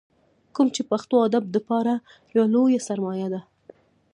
[0.55, 1.93] کوم چې پښتو ادب دپاره
[2.35, 3.41] يوه لويه سرمايه ده۔